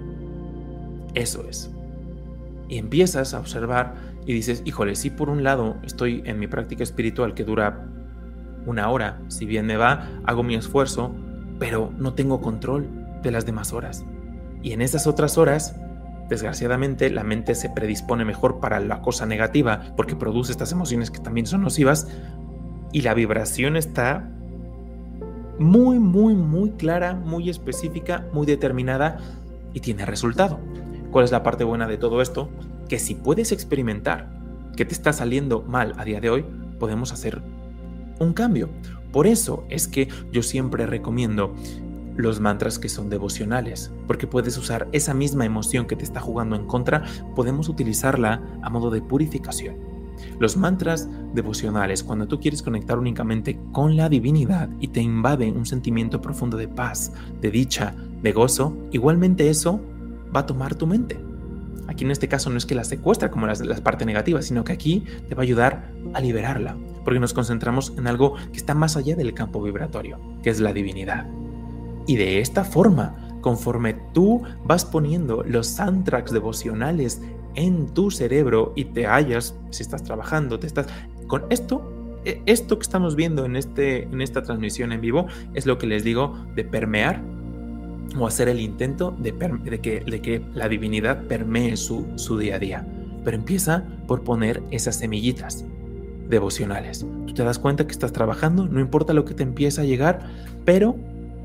Eso 1.14 1.46
es. 1.48 1.70
Y 2.68 2.76
empiezas 2.76 3.32
a 3.32 3.40
observar 3.40 3.94
y 4.26 4.34
dices, 4.34 4.60
híjole, 4.66 4.94
si 4.94 5.08
por 5.08 5.30
un 5.30 5.42
lado 5.42 5.76
estoy 5.84 6.22
en 6.26 6.38
mi 6.38 6.48
práctica 6.48 6.82
espiritual 6.82 7.32
que 7.32 7.44
dura 7.44 7.86
una 8.66 8.90
hora, 8.90 9.22
si 9.28 9.46
bien 9.46 9.64
me 9.64 9.76
va, 9.76 10.20
hago 10.24 10.42
mi 10.42 10.56
esfuerzo, 10.56 11.14
pero 11.58 11.92
no 11.96 12.14
tengo 12.14 12.40
control 12.40 12.88
de 13.22 13.30
las 13.30 13.46
demás 13.46 13.72
horas. 13.72 14.04
Y 14.62 14.72
en 14.72 14.80
esas 14.80 15.06
otras 15.06 15.38
horas, 15.38 15.76
desgraciadamente, 16.28 17.10
la 17.10 17.24
mente 17.24 17.54
se 17.54 17.70
predispone 17.70 18.24
mejor 18.24 18.60
para 18.60 18.80
la 18.80 19.00
cosa 19.00 19.26
negativa 19.26 19.92
porque 19.96 20.16
produce 20.16 20.52
estas 20.52 20.72
emociones 20.72 21.10
que 21.10 21.20
también 21.20 21.46
son 21.46 21.62
nocivas 21.62 22.08
y 22.92 23.02
la 23.02 23.14
vibración 23.14 23.76
está 23.76 24.30
muy, 25.58 25.98
muy, 25.98 26.34
muy 26.34 26.70
clara, 26.70 27.14
muy 27.14 27.48
específica, 27.48 28.26
muy 28.32 28.46
determinada 28.46 29.18
y 29.72 29.80
tiene 29.80 30.06
resultado. 30.06 30.58
¿Cuál 31.10 31.24
es 31.24 31.32
la 31.32 31.42
parte 31.42 31.64
buena 31.64 31.86
de 31.86 31.96
todo 31.96 32.20
esto? 32.20 32.48
Que 32.88 32.98
si 32.98 33.14
puedes 33.14 33.52
experimentar 33.52 34.30
que 34.76 34.84
te 34.84 34.92
está 34.92 35.12
saliendo 35.12 35.62
mal 35.62 35.94
a 35.96 36.04
día 36.04 36.20
de 36.20 36.30
hoy, 36.30 36.44
podemos 36.78 37.12
hacer 37.12 37.40
un 38.18 38.32
cambio. 38.32 38.68
Por 39.16 39.26
eso 39.26 39.64
es 39.70 39.88
que 39.88 40.10
yo 40.30 40.42
siempre 40.42 40.84
recomiendo 40.84 41.54
los 42.16 42.38
mantras 42.38 42.78
que 42.78 42.90
son 42.90 43.08
devocionales, 43.08 43.90
porque 44.06 44.26
puedes 44.26 44.58
usar 44.58 44.88
esa 44.92 45.14
misma 45.14 45.46
emoción 45.46 45.86
que 45.86 45.96
te 45.96 46.04
está 46.04 46.20
jugando 46.20 46.54
en 46.54 46.66
contra, 46.66 47.02
podemos 47.34 47.70
utilizarla 47.70 48.42
a 48.60 48.68
modo 48.68 48.90
de 48.90 49.00
purificación. 49.00 49.76
Los 50.38 50.58
mantras 50.58 51.08
devocionales, 51.32 52.04
cuando 52.04 52.28
tú 52.28 52.40
quieres 52.40 52.62
conectar 52.62 52.98
únicamente 52.98 53.58
con 53.72 53.96
la 53.96 54.10
divinidad 54.10 54.68
y 54.80 54.88
te 54.88 55.00
invade 55.00 55.50
un 55.50 55.64
sentimiento 55.64 56.20
profundo 56.20 56.58
de 56.58 56.68
paz, 56.68 57.10
de 57.40 57.50
dicha, 57.50 57.94
de 58.22 58.32
gozo, 58.32 58.76
igualmente 58.92 59.48
eso 59.48 59.80
va 60.36 60.40
a 60.40 60.46
tomar 60.46 60.74
tu 60.74 60.86
mente. 60.86 61.18
Aquí 61.86 62.04
en 62.04 62.10
este 62.10 62.28
caso 62.28 62.50
no 62.50 62.58
es 62.58 62.66
que 62.66 62.74
la 62.74 62.84
secuestra 62.84 63.30
como 63.30 63.46
las, 63.46 63.64
las 63.64 63.80
partes 63.80 64.06
negativas, 64.06 64.44
sino 64.44 64.62
que 64.62 64.74
aquí 64.74 65.04
te 65.26 65.34
va 65.34 65.40
a 65.40 65.44
ayudar 65.44 65.90
a 66.12 66.20
liberarla, 66.20 66.76
porque 67.06 67.20
nos 67.20 67.32
concentramos 67.32 67.92
en 67.96 68.08
algo 68.08 68.34
que 68.50 68.56
está 68.56 68.74
más 68.74 68.96
allá 68.96 69.14
del 69.14 69.32
campo 69.32 69.62
vibratorio, 69.62 70.18
que 70.42 70.50
es 70.50 70.58
la 70.58 70.72
divinidad. 70.72 71.24
Y 72.04 72.16
de 72.16 72.40
esta 72.40 72.64
forma, 72.64 73.38
conforme 73.42 73.94
tú 74.12 74.42
vas 74.64 74.84
poniendo 74.84 75.44
los 75.44 75.68
soundtracks 75.68 76.32
devocionales 76.32 77.22
en 77.54 77.94
tu 77.94 78.10
cerebro 78.10 78.72
y 78.74 78.86
te 78.86 79.06
hallas, 79.06 79.54
si 79.70 79.84
estás 79.84 80.02
trabajando, 80.02 80.58
te 80.58 80.66
estás 80.66 80.88
con 81.28 81.44
esto, 81.48 82.18
e, 82.24 82.42
esto 82.44 82.76
que 82.76 82.82
estamos 82.82 83.14
viendo 83.14 83.44
en, 83.44 83.54
este, 83.54 84.02
en 84.02 84.20
esta 84.20 84.42
transmisión 84.42 84.90
en 84.90 85.00
vivo 85.00 85.28
es 85.54 85.64
lo 85.64 85.78
que 85.78 85.86
les 85.86 86.02
digo 86.02 86.34
de 86.56 86.64
permear 86.64 87.22
o 88.18 88.26
hacer 88.26 88.48
el 88.48 88.58
intento 88.58 89.12
de, 89.16 89.32
que, 89.80 90.00
de 90.00 90.20
que, 90.20 90.44
la 90.54 90.68
divinidad 90.68 91.22
permee 91.28 91.76
su, 91.76 92.04
su 92.16 92.36
día 92.36 92.56
a 92.56 92.58
día. 92.58 92.84
pero 93.24 93.36
empieza 93.36 93.84
por 94.08 94.24
poner 94.24 94.60
esas 94.72 94.96
semillitas 94.96 95.64
devocionales. 96.28 97.06
Tú 97.26 97.34
te 97.34 97.44
das 97.44 97.58
cuenta 97.58 97.86
que 97.86 97.92
estás 97.92 98.12
trabajando, 98.12 98.66
no 98.66 98.80
importa 98.80 99.12
lo 99.12 99.24
que 99.24 99.34
te 99.34 99.42
empieza 99.42 99.82
a 99.82 99.84
llegar, 99.84 100.20
pero 100.64 100.96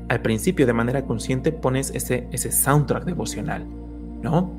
al 0.08 0.20
principio 0.22 0.66
de 0.66 0.72
manera 0.72 1.02
consciente 1.02 1.52
pones 1.52 1.90
ese, 1.94 2.28
ese 2.32 2.52
soundtrack 2.52 3.04
devocional, 3.04 3.66
¿no? 4.22 4.52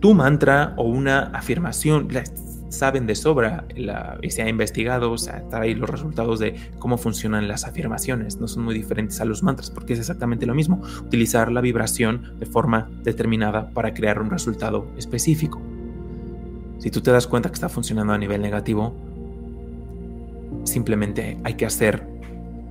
Tu 0.00 0.14
mantra 0.14 0.74
o 0.76 0.84
una 0.84 1.24
afirmación, 1.28 2.08
saben 2.72 3.06
de 3.06 3.14
sobra 3.14 3.64
y 4.22 4.30
se 4.30 4.42
ha 4.42 4.48
investigado, 4.48 5.12
o 5.12 5.18
sea, 5.18 5.38
está 5.38 5.60
ahí 5.60 5.74
los 5.74 5.88
resultados 5.88 6.38
de 6.40 6.56
cómo 6.78 6.96
funcionan 6.98 7.46
las 7.46 7.64
afirmaciones. 7.64 8.40
No 8.40 8.48
son 8.48 8.64
muy 8.64 8.74
diferentes 8.74 9.20
a 9.20 9.24
los 9.24 9.42
mantras 9.42 9.70
porque 9.70 9.92
es 9.92 10.00
exactamente 10.00 10.46
lo 10.46 10.54
mismo, 10.54 10.82
utilizar 11.00 11.52
la 11.52 11.60
vibración 11.60 12.34
de 12.38 12.46
forma 12.46 12.90
determinada 13.04 13.70
para 13.70 13.94
crear 13.94 14.20
un 14.20 14.30
resultado 14.30 14.88
específico. 14.96 15.60
Si 16.78 16.90
tú 16.90 17.00
te 17.00 17.12
das 17.12 17.28
cuenta 17.28 17.48
que 17.48 17.54
está 17.54 17.68
funcionando 17.68 18.12
a 18.12 18.18
nivel 18.18 18.42
negativo, 18.42 18.94
simplemente 20.64 21.38
hay 21.44 21.54
que 21.54 21.66
hacer 21.66 22.06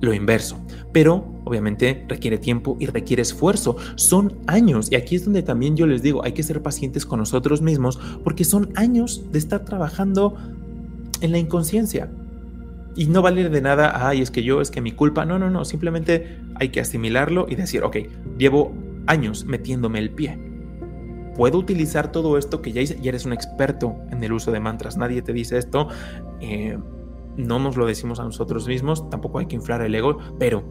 lo 0.02 0.12
inverso. 0.12 0.58
Pero 0.92 1.24
obviamente 1.44 2.04
requiere 2.08 2.36
tiempo 2.36 2.76
y 2.78 2.86
requiere 2.86 3.22
esfuerzo. 3.22 3.76
Son 3.94 4.34
años. 4.46 4.90
Y 4.90 4.96
aquí 4.96 5.16
es 5.16 5.24
donde 5.24 5.42
también 5.42 5.76
yo 5.76 5.86
les 5.86 6.02
digo, 6.02 6.22
hay 6.24 6.32
que 6.32 6.42
ser 6.42 6.60
pacientes 6.60 7.06
con 7.06 7.20
nosotros 7.20 7.62
mismos 7.62 7.98
porque 8.22 8.44
son 8.44 8.70
años 8.74 9.24
de 9.32 9.38
estar 9.38 9.64
trabajando 9.64 10.36
en 11.20 11.32
la 11.32 11.38
inconsciencia. 11.38 12.10
Y 12.94 13.06
no 13.06 13.22
vale 13.22 13.48
de 13.48 13.60
nada, 13.62 14.06
ay, 14.06 14.20
es 14.20 14.30
que 14.30 14.42
yo, 14.42 14.60
es 14.60 14.70
que 14.70 14.82
mi 14.82 14.92
culpa. 14.92 15.24
No, 15.24 15.38
no, 15.38 15.48
no. 15.48 15.64
Simplemente 15.64 16.38
hay 16.56 16.68
que 16.68 16.80
asimilarlo 16.80 17.46
y 17.48 17.54
decir, 17.54 17.84
ok, 17.84 17.96
llevo 18.36 18.74
años 19.06 19.46
metiéndome 19.46 20.00
el 20.00 20.10
pie. 20.10 20.38
Puedo 21.36 21.58
utilizar 21.58 22.12
todo 22.12 22.36
esto 22.36 22.60
que 22.60 22.72
ya 22.72 22.82
hice. 22.82 22.98
Ya 23.00 23.10
eres 23.10 23.24
un 23.24 23.32
experto 23.32 23.96
en 24.10 24.22
el 24.22 24.32
uso 24.32 24.50
de 24.50 24.60
mantras. 24.60 24.98
Nadie 24.98 25.22
te 25.22 25.32
dice 25.32 25.56
esto. 25.56 25.88
Eh, 26.40 26.76
no 27.36 27.58
nos 27.58 27.76
lo 27.76 27.86
decimos 27.86 28.20
a 28.20 28.24
nosotros 28.24 28.66
mismos, 28.68 29.08
tampoco 29.10 29.38
hay 29.38 29.46
que 29.46 29.56
inflar 29.56 29.82
el 29.82 29.94
ego, 29.94 30.18
pero 30.38 30.64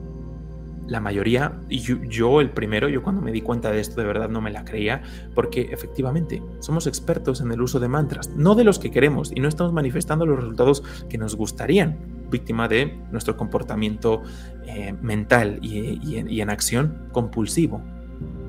la 0.87 0.99
mayoría, 0.99 1.61
y 1.69 1.79
yo, 1.79 2.41
el 2.41 2.51
primero, 2.51 2.89
yo 2.89 3.01
cuando 3.01 3.21
me 3.21 3.31
di 3.31 3.41
cuenta 3.41 3.71
de 3.71 3.79
esto 3.79 4.01
de 4.01 4.07
verdad 4.07 4.27
no 4.29 4.41
me 4.41 4.51
la 4.51 4.65
creía, 4.65 5.01
porque 5.33 5.69
efectivamente 5.71 6.43
somos 6.59 6.85
expertos 6.85 7.39
en 7.39 7.51
el 7.51 7.61
uso 7.61 7.79
de 7.79 7.87
mantras, 7.87 8.29
no 8.35 8.55
de 8.55 8.65
los 8.65 8.77
que 8.77 8.91
queremos, 8.91 9.31
y 9.33 9.39
no 9.39 9.47
estamos 9.47 9.71
manifestando 9.71 10.25
los 10.25 10.37
resultados 10.37 10.83
que 11.09 11.17
nos 11.17 11.35
gustarían, 11.35 11.97
víctima 12.29 12.67
de 12.67 12.99
nuestro 13.11 13.37
comportamiento 13.37 14.21
eh, 14.65 14.93
mental 15.01 15.59
y, 15.61 15.99
y 16.03 16.41
en 16.41 16.49
acción 16.49 17.07
compulsivo. 17.13 17.81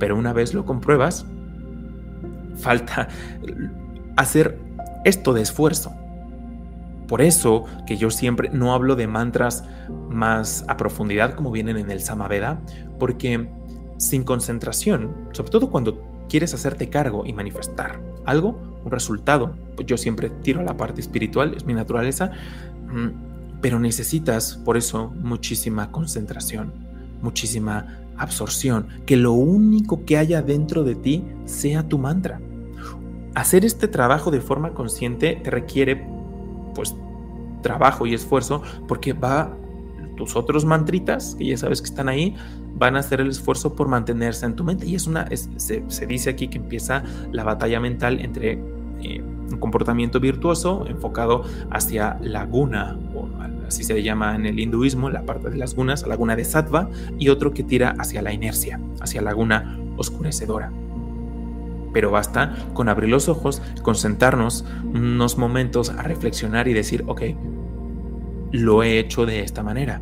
Pero 0.01 0.17
una 0.17 0.33
vez 0.33 0.53
lo 0.53 0.65
compruebas, 0.65 1.25
falta 2.57 3.09
hacer 4.17 4.59
esto 5.05 5.33
de 5.33 5.43
esfuerzo 5.43 5.93
por 7.13 7.21
eso 7.21 7.67
que 7.87 7.99
yo 7.99 8.11
siempre 8.11 8.49
no 8.49 8.73
hablo 8.73 8.97
de 8.97 9.07
mantras 9.07 9.65
más 10.09 10.65
a 10.67 10.79
profundidad 10.79 11.35
como 11.35 11.51
vienen 11.51 11.77
en 11.77 11.91
el 11.91 12.01
Samaveda, 12.01 12.59
porque 12.99 13.51
sin 13.99 14.25
concentración, 14.25 15.15
sobre 15.33 15.51
todo 15.51 15.69
cuando 15.69 16.03
quieres 16.31 16.55
hacerte 16.55 16.89
cargo 16.89 17.27
y 17.27 17.35
manifestar 17.35 18.01
algo, 18.25 18.59
un 18.83 18.91
resultado, 18.91 19.55
pues 19.77 19.87
yo 19.87 19.99
siempre 19.99 20.31
tiro 20.31 20.61
a 20.61 20.63
la 20.63 20.79
parte 20.79 21.03
espiritual, 21.03 21.53
es 21.55 21.67
mi 21.67 21.75
naturaleza, 21.75 22.31
mm, 22.87 23.61
pero 23.61 23.79
necesitas 23.79 24.55
por 24.65 24.79
eso 24.79 25.13
muchísima 25.21 25.91
concentración, 25.91 26.73
muchísima 27.21 27.99
absorción, 28.17 28.87
que 29.05 29.19
lo 29.19 29.33
único 29.33 30.07
que 30.07 30.17
haya 30.17 30.41
dentro 30.41 30.83
de 30.83 30.95
ti 30.95 31.23
sea 31.45 31.87
tu 31.87 31.99
mantra. 31.99 32.41
Hacer 33.35 33.67
este 33.67 33.87
trabajo 33.87 34.31
de 34.31 34.41
forma 34.41 34.73
consciente 34.73 35.39
te 35.45 35.51
requiere 35.51 36.07
pues 36.75 36.97
trabajo 37.63 38.07
y 38.07 38.15
esfuerzo 38.15 38.63
porque 38.87 39.13
va 39.13 39.57
tus 40.17 40.37
otros 40.37 40.65
mantritas 40.65 41.35
que 41.37 41.47
ya 41.47 41.57
sabes 41.57 41.81
que 41.81 41.89
están 41.89 42.09
ahí 42.09 42.37
van 42.75 42.97
a 42.97 43.01
hacer 43.01 43.21
el 43.21 43.29
esfuerzo 43.29 43.75
por 43.75 43.89
mantenerse 43.89 44.47
en 44.47 44.57
tu 44.57 44.65
mente. 44.65 44.87
Y 44.87 44.95
es 44.95 45.07
una 45.07 45.29
se, 45.57 46.07
dice 46.07 46.31
aquí 46.31 46.49
que 46.49 46.59
empieza 46.59 47.03
la 47.31 47.45
batalla 47.45 47.81
mental 47.81 48.21
entre 48.21 48.53
eh, 49.03 49.23
un 49.23 49.59
comportamiento 49.59 50.21
virtuoso 50.21 50.87
enfocado 50.87 51.45
hacia 51.71 52.19
la 52.21 52.45
guna 52.45 52.99
o 53.15 53.29
así 53.67 53.85
se 53.85 54.03
llama 54.03 54.35
en 54.35 54.47
el 54.47 54.59
hinduismo 54.59 55.11
la 55.11 55.23
parte 55.23 55.51
de 55.51 55.57
las 55.57 55.75
gunas 55.75 56.07
la 56.07 56.17
guna 56.17 56.37
de 56.37 56.45
sattva 56.45 56.89
y 57.19 57.29
otro 57.29 57.53
que 57.53 57.63
tira 57.63 57.95
hacia 57.99 58.23
la 58.23 58.33
inercia 58.33 58.81
hacia 59.01 59.23
la 59.23 59.33
guna 59.33 59.79
oscurecedora. 59.97 60.73
Pero 61.93 62.11
basta 62.11 62.55
con 62.73 62.89
abrir 62.89 63.11
los 63.11 63.29
ojos, 63.29 63.61
con 63.83 63.95
sentarnos 63.95 64.65
unos 64.83 65.37
momentos 65.37 65.91
a 65.91 66.03
reflexionar 66.03 66.67
y 66.69 66.73
decir, 66.73 67.05
ok, 67.07 67.23
lo 68.53 68.83
he 68.83 68.99
hecho 68.99 69.27
de 69.27 69.41
esta 69.41 69.63
manera. 69.63 70.01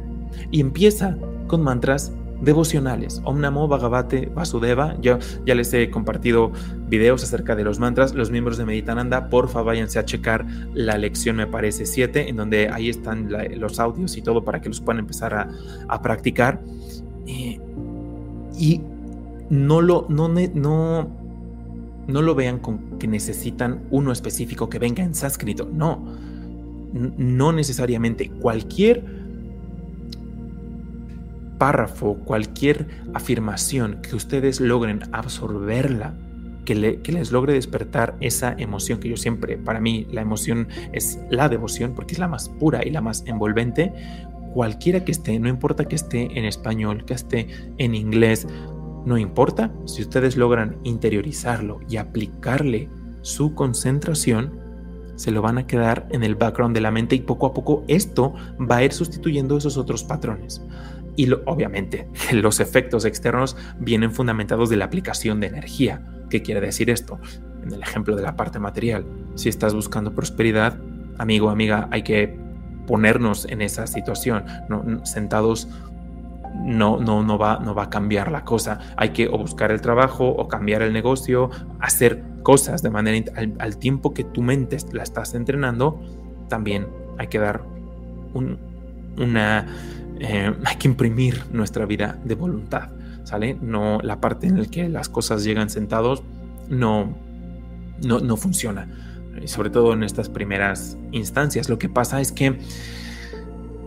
Y 0.50 0.61
empieza 0.61 1.16
con 1.47 1.62
mantras 1.62 2.12
devocionales. 2.40 3.21
Om 3.25 3.40
Namo 3.40 3.69
Bhagavate 3.69 4.26
Vasudeva. 4.26 4.97
Yo 5.00 5.19
ya 5.47 5.54
les 5.54 5.73
he 5.75 5.90
compartido 5.90 6.52
videos 6.88 7.23
acerca 7.23 7.54
de 7.54 7.64
los 7.64 7.78
mantras. 7.78 8.14
Los 8.14 8.30
miembros 8.30 8.59
de 8.59 8.64
Meditananda, 8.64 9.28
porfa, 9.28 9.62
váyanse 9.62 9.99
a 9.99 10.04
checar 10.04 10.47
la 10.75 10.99
lección, 10.99 11.37
me 11.37 11.47
parece 11.47 11.87
7, 11.87 12.28
en 12.28 12.37
donde 12.37 12.69
ahí 12.69 12.88
están 12.88 13.30
los 13.57 13.78
audios 13.78 14.16
y 14.16 14.23
todo 14.23 14.45
para 14.45 14.61
que 14.61 14.69
los 14.69 14.80
puedan 14.80 15.00
empezar 15.00 15.35
a, 15.88 16.02
practicar. 16.02 16.61
Eh, 17.26 17.61
y 18.59 18.80
no 19.50 19.80
lo, 19.80 20.07
no, 20.09 20.28
no, 20.28 21.09
no 22.07 22.23
lo 22.23 22.35
vean 22.35 22.59
con 22.59 22.99
que 22.99 23.07
necesitan 23.07 23.83
uno 23.90 24.12
específico 24.12 24.69
que 24.69 24.78
venga 24.78 25.02
en 25.02 25.14
sánscrito. 25.14 25.69
No, 25.71 26.04
no 26.92 27.52
necesariamente. 27.52 28.30
Cualquier 28.30 29.04
párrafo, 31.59 32.16
cualquier 32.25 32.87
afirmación 33.12 34.00
que 34.02 34.16
ustedes 34.16 34.61
logren 34.61 35.02
absorberla, 35.12 36.14
que, 36.64 37.00
que, 37.02 37.12
les 37.12 37.32
logre 37.32 37.52
despertar 37.52 38.16
esa 38.20 38.54
emoción 38.59 38.99
que 38.99 39.09
yo 39.09 39.16
siempre, 39.16 39.59
para 39.59 39.80
mí 39.80 40.06
la 40.11 40.23
emoción 40.23 40.68
es 40.92 41.18
la 41.30 41.49
devoción 41.49 41.94
porque 41.94 42.14
es 42.14 42.18
la 42.18 42.28
más 42.28 42.49
pura 42.49 42.87
y 42.87 42.90
la 42.90 43.00
más 43.00 43.25
envolvente, 43.26 43.92
cualquiera 44.54 45.04
que 45.04 45.12
esté, 45.12 45.38
no 45.38 45.49
importa 45.49 45.85
que 45.85 45.97
esté 45.97 46.38
en 46.38 46.44
español, 46.44 47.04
que 47.04 47.14
esté 47.14 47.49
en 47.78 47.94
inglés, 47.94 48.47
no 49.04 49.16
importa, 49.18 49.73
si 49.87 50.02
ustedes 50.02 50.37
logran 50.37 50.78
interiorizarlo 50.85 51.80
y 51.88 51.97
aplicarle 51.97 52.88
su 53.23 53.54
concentración, 53.54 54.70
se 55.21 55.31
lo 55.33 55.43
van 55.43 55.59
a 55.59 55.67
quedar 55.67 56.07
en 56.12 56.25
el 56.25 56.35
background 56.35 56.75
de 56.75 56.81
la 56.81 56.91
mente 56.91 57.15
y 57.15 57.21
poco 57.21 57.45
a 57.45 57.53
poco 57.53 57.85
esto 57.89 58.33
va 58.59 58.77
a 58.77 58.85
ir 58.85 58.95
sustituyendo 58.95 59.59
esos 59.59 59.77
otros 59.77 60.03
patrones. 60.03 60.62
Y 61.15 61.31
obviamente 61.45 62.09
los 62.33 62.59
efectos 62.59 63.05
externos 63.05 63.55
vienen 63.79 64.12
fundamentados 64.12 64.71
de 64.71 64.79
la 64.79 64.87
aplicación 64.87 65.39
de 65.39 65.49
energía. 65.49 66.03
¿Qué 66.31 66.41
quiere 66.41 66.62
decir 66.62 66.89
esto? 66.89 67.21
En 67.62 67.71
el 67.71 67.83
ejemplo 67.83 68.17
de 68.17 68.23
la 68.23 68.35
parte 68.35 68.59
material, 68.59 69.05
si 69.35 69.50
estás 69.50 69.75
buscando 69.75 70.15
prosperidad, 70.15 70.81
amigo, 71.19 71.50
amiga, 71.50 71.87
hay 71.91 72.03
que 72.03 72.41
ponernos 72.87 73.45
en 73.45 73.61
esa 73.61 73.87
situación, 73.87 74.45
sentados 75.05 75.69
no, 76.64 76.99
no, 76.99 77.23
no, 77.23 77.38
va, 77.38 77.59
no 77.59 77.75
va 77.75 77.85
a 77.85 77.90
cambiar 77.90 78.31
la 78.31 78.45
cosa. 78.45 78.79
Hay 78.97 79.11
que 79.11 79.29
o 79.29 79.38
buscar 79.38 79.71
el 79.71 79.81
trabajo 79.81 80.29
o 80.29 80.49
cambiar 80.49 80.83
el 80.83 80.93
negocio, 80.93 81.50
hacer 81.81 82.23
cosas 82.43 82.83
de 82.83 82.90
manera 82.90 83.33
al, 83.59 83.76
tiempo 83.79 84.14
que 84.14 84.25
tu 84.25 84.43
mente 84.43 84.76
la 84.93 85.02
estás 85.02 85.35
entrenando, 85.35 86.00
también 86.49 86.88
hay 87.19 87.29
que 87.29 87.38
dar 87.38 87.62
un, 88.35 88.59
una, 89.19 89.67
eh, 90.19 90.55
hay 90.64 90.76
que 90.76 90.88
imprimir 90.88 91.45
nuestra 91.52 91.87
vida 91.87 92.19
de 92.25 92.35
voluntad, 92.35 92.90
¿sale? 93.25 93.57
No 93.61 94.00
la 94.02 94.21
parte 94.21 94.47
en 94.47 94.59
la 94.59 94.67
que 94.67 94.88
las 94.88 95.09
cosas 95.09 95.45
llegan 95.45 95.71
sentados 95.71 96.23
no, 96.69 97.17
no, 98.05 98.21
no 98.21 98.37
funciona, 98.37 98.88
sobre 99.45 99.71
todo 99.71 99.93
en 99.93 100.02
estas 100.02 100.29
primeras 100.29 100.97
instancias. 101.12 101.69
Lo 101.69 101.79
que 101.79 101.88
pasa 101.88 102.21
es 102.21 102.33
que 102.33 102.52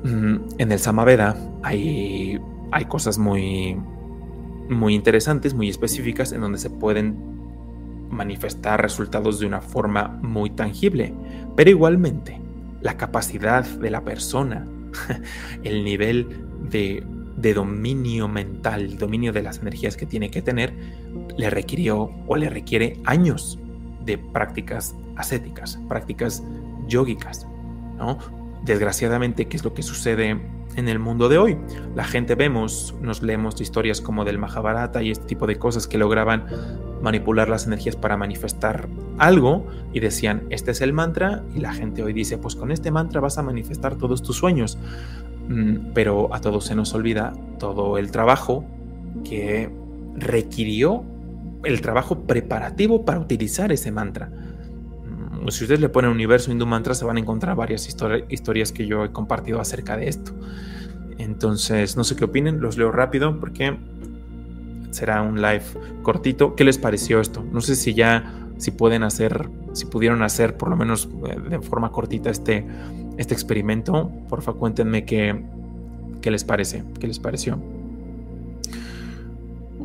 mm, 0.03 0.35
en 0.57 0.71
el 0.71 0.79
Samaveda 0.79 1.35
hay 1.63 2.39
hay 2.73 2.85
cosas 2.85 3.19
muy, 3.19 3.77
muy 4.67 4.95
interesantes, 4.95 5.53
muy 5.53 5.69
específicas, 5.69 6.31
en 6.31 6.41
donde 6.41 6.57
se 6.57 6.71
pueden 6.71 7.15
manifestar 8.09 8.81
resultados 8.81 9.39
de 9.39 9.45
una 9.45 9.61
forma 9.61 10.19
muy 10.23 10.49
tangible. 10.49 11.13
Pero 11.55 11.69
igualmente, 11.69 12.41
la 12.81 12.97
capacidad 12.97 13.63
de 13.63 13.91
la 13.91 14.03
persona, 14.03 14.67
el 15.63 15.83
nivel 15.83 16.47
de, 16.69 17.03
de 17.37 17.53
dominio 17.53 18.27
mental, 18.27 18.81
el 18.81 18.97
dominio 18.97 19.31
de 19.31 19.43
las 19.43 19.59
energías 19.59 19.95
que 19.95 20.07
tiene 20.07 20.31
que 20.31 20.41
tener, 20.41 20.73
le 21.37 21.51
requirió 21.51 22.09
o 22.25 22.35
le 22.35 22.49
requiere 22.49 22.99
años 23.05 23.59
de 24.03 24.17
prácticas 24.17 24.95
ascéticas, 25.15 25.79
prácticas 25.87 26.43
yógicas, 26.87 27.47
¿no? 27.97 28.17
Desgraciadamente, 28.63 29.47
¿qué 29.47 29.57
es 29.57 29.63
lo 29.63 29.75
que 29.75 29.83
sucede 29.83 30.41
en 30.77 30.87
el 30.87 30.99
mundo 30.99 31.29
de 31.29 31.37
hoy. 31.37 31.57
La 31.95 32.03
gente 32.03 32.35
vemos, 32.35 32.95
nos 33.01 33.21
leemos 33.21 33.59
historias 33.61 34.01
como 34.01 34.25
del 34.25 34.37
Mahabharata 34.37 35.01
y 35.03 35.11
este 35.11 35.25
tipo 35.25 35.47
de 35.47 35.57
cosas 35.57 35.87
que 35.87 35.97
lograban 35.97 36.45
manipular 37.01 37.49
las 37.49 37.67
energías 37.67 37.95
para 37.95 38.17
manifestar 38.17 38.87
algo 39.17 39.67
y 39.91 39.99
decían, 39.99 40.43
este 40.49 40.71
es 40.71 40.81
el 40.81 40.93
mantra 40.93 41.43
y 41.53 41.59
la 41.59 41.73
gente 41.73 42.03
hoy 42.03 42.13
dice, 42.13 42.37
pues 42.37 42.55
con 42.55 42.71
este 42.71 42.91
mantra 42.91 43.21
vas 43.21 43.37
a 43.37 43.43
manifestar 43.43 43.95
todos 43.95 44.23
tus 44.23 44.37
sueños. 44.37 44.77
Mm, 45.47 45.93
pero 45.93 46.33
a 46.33 46.39
todos 46.39 46.65
se 46.65 46.75
nos 46.75 46.93
olvida 46.93 47.33
todo 47.59 47.97
el 47.97 48.11
trabajo 48.11 48.65
que 49.23 49.69
requirió 50.15 51.03
el 51.63 51.81
trabajo 51.81 52.21
preparativo 52.21 53.05
para 53.05 53.19
utilizar 53.19 53.71
ese 53.71 53.91
mantra. 53.91 54.29
Mm, 55.43 55.49
si 55.49 55.63
ustedes 55.63 55.79
le 55.79 55.89
ponen 55.89 56.11
universo 56.11 56.51
hindú 56.51 56.65
mantra, 56.65 56.93
se 56.93 57.05
van 57.05 57.17
a 57.17 57.19
encontrar 57.19 57.55
varias 57.55 57.87
historias 57.87 58.71
que 58.71 58.85
yo 58.87 59.03
he 59.03 59.11
compartido 59.11 59.59
acerca 59.59 59.97
de 59.97 60.07
esto. 60.07 60.31
Entonces, 61.17 61.95
no 61.95 62.03
sé 62.03 62.15
qué 62.15 62.25
opinen, 62.25 62.59
los 62.59 62.77
leo 62.77 62.91
rápido 62.91 63.39
porque 63.39 63.77
será 64.91 65.21
un 65.21 65.41
live 65.41 65.63
cortito. 66.01 66.55
¿Qué 66.55 66.63
les 66.63 66.77
pareció 66.77 67.19
esto? 67.19 67.43
No 67.51 67.61
sé 67.61 67.75
si 67.75 67.93
ya, 67.93 68.33
si 68.57 68.71
pueden 68.71 69.03
hacer, 69.03 69.49
si 69.73 69.85
pudieron 69.85 70.21
hacer 70.23 70.57
por 70.57 70.69
lo 70.69 70.75
menos 70.75 71.09
eh, 71.27 71.37
de 71.49 71.59
forma 71.61 71.91
cortita 71.91 72.29
este, 72.29 72.65
este 73.17 73.33
experimento. 73.33 74.11
Porfa, 74.29 74.53
cuéntenme 74.53 75.05
qué, 75.05 75.43
qué 76.21 76.31
les 76.31 76.43
parece, 76.43 76.83
qué 76.99 77.07
les 77.07 77.19
pareció. 77.19 77.59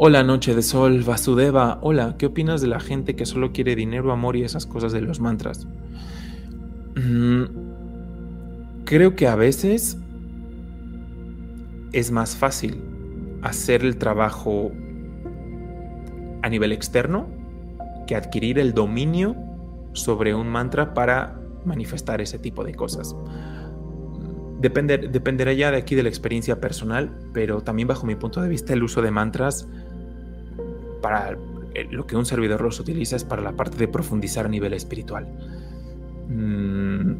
Hola 0.00 0.23
Noche 0.23 0.55
de 0.55 0.62
Sol, 0.62 1.02
Vasudeva. 1.02 1.81
Hola, 1.83 2.14
¿qué 2.19 2.26
opinas 2.26 2.61
de 2.61 2.69
la 2.69 2.78
gente 2.78 3.17
que 3.17 3.26
solo 3.26 3.50
quiere 3.50 3.75
dinero, 3.75 4.12
amor 4.12 4.37
y 4.37 4.45
esas 4.45 4.64
cosas 4.64 4.93
de 4.93 5.00
los 5.00 5.19
mantras? 5.19 5.67
Mm, 6.95 7.43
creo 8.85 9.17
que 9.17 9.26
a 9.26 9.35
veces 9.35 9.99
es 11.90 12.12
más 12.12 12.37
fácil 12.37 12.81
hacer 13.43 13.85
el 13.85 13.99
trabajo 13.99 14.71
a 16.43 16.49
nivel 16.49 16.71
externo 16.71 17.26
que 18.07 18.14
adquirir 18.14 18.61
el 18.61 18.75
dominio 18.75 19.35
sobre 19.95 20.33
un 20.33 20.47
mantra 20.47 20.95
para 20.95 21.40
manifestar 21.64 22.21
ese 22.21 22.38
tipo 22.38 22.62
de 22.62 22.73
cosas. 22.76 23.17
dependerá 24.61 25.52
ya 25.55 25.73
de 25.73 25.76
aquí 25.76 25.97
de 25.97 26.05
la 26.05 26.09
experiencia 26.09 26.61
personal, 26.61 27.19
pero 27.33 27.62
también 27.62 27.88
bajo 27.88 28.07
mi 28.07 28.14
punto 28.14 28.40
de 28.40 28.49
vista 28.49 28.73
el 28.75 28.85
uso 28.85 29.02
de 29.02 29.11
mantras 29.11 29.67
para 31.00 31.37
lo 31.90 32.07
que 32.07 32.17
un 32.17 32.26
servidor 32.26 32.61
los 32.61 32.81
utiliza 32.81 33.17
es 33.17 33.25
para 33.25 33.43
la 33.43 33.52
parte 33.52 33.76
de 33.76 33.88
profundizar 33.88 34.47
a 34.47 34.49
nivel 34.49 34.73
espiritual. 34.73 35.28
Mm, 36.28 37.12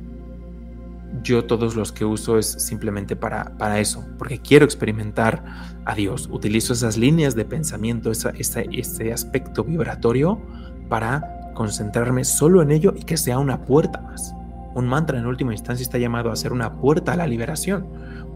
yo 1.23 1.45
todos 1.45 1.75
los 1.75 1.93
que 1.93 2.05
uso 2.05 2.39
es 2.39 2.47
simplemente 2.47 3.17
para, 3.17 3.57
para 3.57 3.81
eso, 3.81 4.07
porque 4.19 4.41
quiero 4.41 4.65
experimentar 4.65 5.45
a 5.85 5.95
Dios. 5.95 6.29
Utilizo 6.31 6.73
esas 6.73 6.97
líneas 6.97 7.35
de 7.35 7.45
pensamiento, 7.45 8.11
ese 8.11 9.13
aspecto 9.13 9.65
vibratorio 9.65 10.41
para 10.89 11.53
concentrarme 11.55 12.25
solo 12.25 12.63
en 12.63 12.71
ello 12.71 12.95
y 12.97 13.03
que 13.03 13.17
sea 13.17 13.39
una 13.39 13.65
puerta 13.65 14.01
más. 14.01 14.35
Un 14.75 14.87
mantra 14.87 15.19
en 15.19 15.27
última 15.27 15.53
instancia 15.53 15.83
está 15.83 15.99
llamado 15.99 16.31
a 16.31 16.37
ser 16.37 16.53
una 16.53 16.75
puerta 16.75 17.13
a 17.13 17.17
la 17.17 17.27
liberación. 17.27 17.87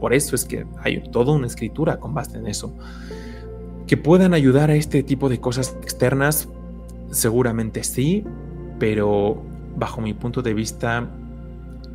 Por 0.01 0.13
eso 0.13 0.35
es 0.35 0.45
que 0.45 0.67
hay 0.83 1.01
toda 1.11 1.33
una 1.33 1.47
escritura 1.47 2.01
con 2.01 2.15
base 2.15 2.39
en 2.39 2.49
eso. 2.49 2.75
Que 3.87 3.97
puedan 3.97 4.35
ayudar 4.35 4.71
a 4.71 4.75
este 4.75 5.03
tipo 5.03 5.29
de 5.29 5.41
cosas 5.41 5.77
externas, 5.83 6.49
seguramente 7.11 7.85
sí, 7.85 8.25
pero 8.79 9.43
bajo 9.77 10.01
mi 10.01 10.15
punto 10.15 10.43
de 10.43 10.55
vista 10.55 11.09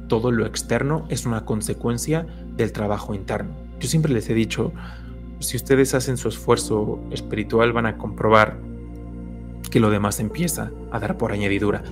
todo 0.08 0.32
lo 0.32 0.46
externo 0.46 1.06
es 1.10 1.26
una 1.26 1.46
consecuencia 1.46 2.26
del 2.56 2.72
trabajo 2.72 3.14
interno. 3.14 3.52
Yo 3.80 3.88
siempre 3.88 4.14
les 4.14 4.30
he 4.30 4.34
dicho, 4.34 4.72
si 5.40 5.58
ustedes 5.58 5.94
hacen 5.94 6.18
su 6.18 6.30
esfuerzo 6.30 7.00
espiritual 7.12 7.74
van 7.74 7.86
a 7.86 7.98
comprobar 7.98 8.58
que 9.70 9.80
lo 9.80 9.90
demás 9.90 10.20
empieza 10.20 10.72
a 10.92 11.00
dar 11.00 11.18
por 11.18 11.32
añadidura. 11.32 11.84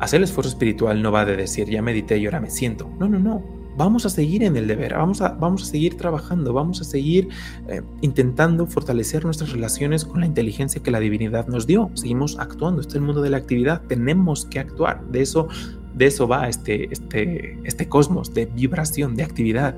Hacer 0.00 0.18
el 0.18 0.24
esfuerzo 0.24 0.50
espiritual 0.50 1.00
no 1.00 1.12
va 1.12 1.24
de 1.24 1.36
decir, 1.36 1.68
ya 1.68 1.80
medité 1.80 2.18
y 2.18 2.26
ahora 2.26 2.40
me 2.40 2.50
siento. 2.50 2.90
No, 2.98 3.08
no, 3.08 3.18
no. 3.18 3.59
Vamos 3.76 4.04
a 4.04 4.10
seguir 4.10 4.42
en 4.42 4.56
el 4.56 4.66
deber, 4.66 4.94
vamos 4.94 5.22
a, 5.22 5.30
vamos 5.30 5.62
a 5.62 5.66
seguir 5.66 5.96
trabajando, 5.96 6.52
vamos 6.52 6.80
a 6.80 6.84
seguir 6.84 7.28
eh, 7.68 7.82
intentando 8.00 8.66
fortalecer 8.66 9.24
nuestras 9.24 9.52
relaciones 9.52 10.04
con 10.04 10.20
la 10.20 10.26
inteligencia 10.26 10.82
que 10.82 10.90
la 10.90 11.00
divinidad 11.00 11.46
nos 11.46 11.66
dio. 11.66 11.90
Seguimos 11.94 12.38
actuando, 12.38 12.80
este 12.80 12.92
es 12.92 12.96
el 12.96 13.02
mundo 13.02 13.22
de 13.22 13.30
la 13.30 13.36
actividad, 13.38 13.82
tenemos 13.88 14.44
que 14.44 14.58
actuar. 14.58 15.04
De 15.06 15.22
eso 15.22 15.48
de 15.94 16.06
eso 16.06 16.28
va 16.28 16.48
este, 16.48 16.92
este, 16.92 17.58
este 17.64 17.88
cosmos 17.88 18.32
de 18.32 18.46
vibración, 18.46 19.16
de 19.16 19.22
actividad. 19.24 19.76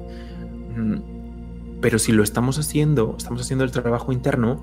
Mm, 0.76 1.80
pero 1.80 1.98
si 1.98 2.12
lo 2.12 2.22
estamos 2.22 2.58
haciendo, 2.58 3.16
estamos 3.18 3.40
haciendo 3.42 3.64
el 3.64 3.72
trabajo 3.72 4.12
interno, 4.12 4.62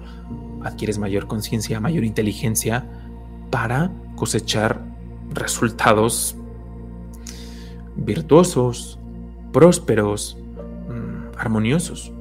adquieres 0.64 1.00
mayor 1.00 1.28
conciencia, 1.28 1.80
mayor 1.80 2.06
inteligencia 2.06 2.88
para 3.50 3.92
cosechar 4.16 4.82
resultados 5.34 6.36
virtuosos, 7.98 8.99
prósperos, 9.52 10.38
mm, 10.88 11.38
armoniosos. 11.38 12.12